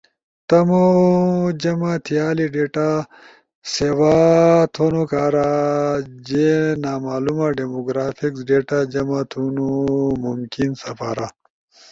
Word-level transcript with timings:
تمو 0.47 0.83
جمع 1.61 1.93
تھیالی 2.05 2.47
ڈیٹا 2.55 2.89
سیوا 3.75 4.15
تھونو 4.73 5.03
کارا 5.11 5.49
جے 6.27 6.49
نامولوما 6.83 7.47
ڈیموگرافکس 7.57 8.39
ڈیٹا 8.49 8.79
جمع 8.93 9.21
تھونو 9.31 9.69
ممکن 10.23 10.69
سپارا۔ 10.81 11.27